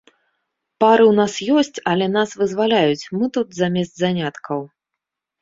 [0.83, 4.59] Пары ў нас ёсць, але нас вызваляюць, мы тут замест заняткаў.